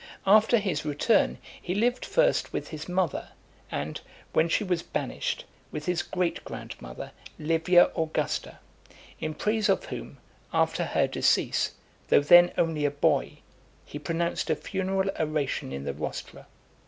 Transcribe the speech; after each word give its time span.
After 0.25 0.57
his 0.57 0.83
return, 0.83 1.37
he 1.61 1.75
lived 1.75 2.05
first 2.05 2.51
with 2.53 2.69
his 2.69 2.89
mother, 2.89 3.27
and, 3.69 4.01
when 4.33 4.49
she 4.49 4.63
was 4.63 4.81
banished, 4.81 5.45
with 5.71 5.85
his 5.85 6.01
great 6.01 6.43
grandmother, 6.43 7.11
Livia 7.37 7.91
Augusta, 7.95 8.57
in 9.19 9.35
praise 9.35 9.69
of 9.69 9.85
whom, 9.85 10.17
after 10.51 10.85
her 10.85 11.05
decease, 11.05 11.73
though 12.07 12.21
then 12.21 12.51
only 12.57 12.83
a 12.83 12.89
boy, 12.89 13.41
he 13.85 13.99
pronounced 13.99 14.49
a 14.49 14.55
funeral 14.55 15.11
oration 15.19 15.71
in 15.71 15.83
the 15.83 15.93
Rostra. 15.93 16.47